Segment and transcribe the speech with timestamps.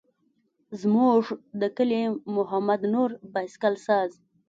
[0.81, 1.23] زموږ
[1.61, 2.03] د کلي
[2.35, 4.11] محمد نور بایسکل ساز.